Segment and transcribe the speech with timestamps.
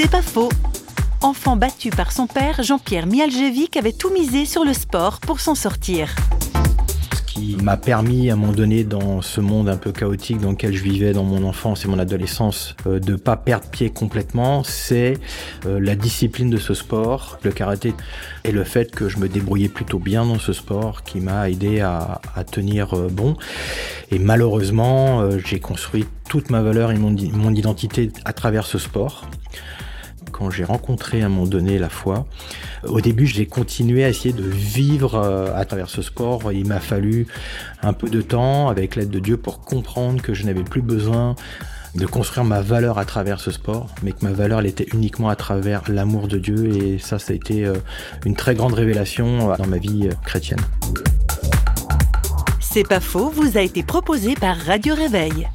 [0.00, 0.48] C'est pas faux.
[1.22, 5.56] Enfant battu par son père, Jean-Pierre Mialjevic avait tout misé sur le sport pour s'en
[5.56, 6.14] sortir
[7.26, 10.74] qui m'a permis à un moment donné dans ce monde un peu chaotique dans lequel
[10.74, 15.18] je vivais dans mon enfance et mon adolescence euh, de pas perdre pied complètement, c'est
[15.66, 17.92] euh, la discipline de ce sport, le karaté
[18.44, 21.80] et le fait que je me débrouillais plutôt bien dans ce sport qui m'a aidé
[21.80, 22.20] à,
[22.50, 23.36] tenir euh, bon.
[24.10, 29.28] Et malheureusement, j'ai construit toute ma valeur et mon identité à travers ce sport
[30.38, 32.26] quand j'ai rencontré à un moment donné la foi,
[32.84, 36.52] au début, j'ai continué à essayer de vivre euh, à travers ce sport.
[36.52, 37.26] Il m'a fallu
[37.82, 41.34] un peu de temps, avec l'aide de Dieu, pour comprendre que je n'avais plus besoin
[41.94, 45.28] de construire ma valeur à travers ce sport, mais que ma valeur, elle était uniquement
[45.28, 46.76] à travers l'amour de Dieu.
[46.76, 47.74] Et ça, ça a été euh,
[48.24, 50.60] une très grande révélation euh, dans ma vie chrétienne.
[52.60, 55.48] C'est pas faux, vous a été proposé par Radio Réveil.